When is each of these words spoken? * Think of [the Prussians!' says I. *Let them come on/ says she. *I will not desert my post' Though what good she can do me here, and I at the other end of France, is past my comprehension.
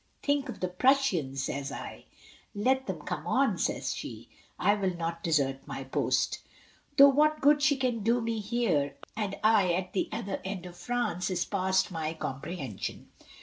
* 0.15 0.23
Think 0.23 0.49
of 0.49 0.61
[the 0.61 0.67
Prussians!' 0.67 1.43
says 1.43 1.71
I. 1.71 2.05
*Let 2.55 2.87
them 2.87 3.03
come 3.03 3.27
on/ 3.27 3.59
says 3.59 3.93
she. 3.93 4.29
*I 4.57 4.73
will 4.73 4.95
not 4.97 5.21
desert 5.21 5.59
my 5.67 5.83
post' 5.83 6.39
Though 6.97 7.09
what 7.09 7.39
good 7.39 7.61
she 7.61 7.77
can 7.77 7.99
do 8.01 8.19
me 8.19 8.39
here, 8.39 8.95
and 9.15 9.35
I 9.43 9.73
at 9.75 9.93
the 9.93 10.09
other 10.11 10.41
end 10.43 10.65
of 10.65 10.75
France, 10.75 11.29
is 11.29 11.45
past 11.45 11.91
my 11.91 12.15
comprehension. 12.15 13.11